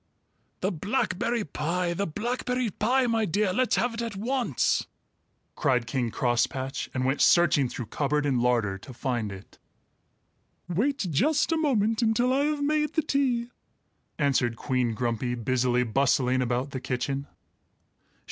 "The 0.61 0.71
blackberry 0.71 1.43
pie! 1.43 1.93
The 1.93 2.07
blackberry 2.07 2.71
pie! 2.71 3.05
My 3.05 3.23
dear, 3.25 3.53
let's 3.53 3.75
have 3.75 3.93
it 3.93 4.01
at 4.01 4.15
once!" 4.15 4.87
cried 5.55 5.85
King 5.85 6.09
Crosspatch, 6.09 6.89
and 6.91 7.05
went 7.05 7.21
searching 7.21 7.69
through 7.69 7.85
cupboard 7.85 8.25
and 8.25 8.41
larder 8.41 8.79
to 8.79 8.93
find 8.95 9.31
it. 9.31 9.59
"Wait 10.67 11.05
just 11.11 11.51
a 11.51 11.57
moment 11.57 12.01
until 12.01 12.33
I 12.33 12.45
have 12.45 12.63
made 12.63 12.93
the 12.93 13.03
tea," 13.03 13.51
answered 14.17 14.55
Queen 14.55 14.95
Grumpy, 14.95 15.35
busily 15.35 15.83
bustling 15.83 16.41
about 16.41 16.71
the 16.71 16.81
kitchen. 16.81 17.27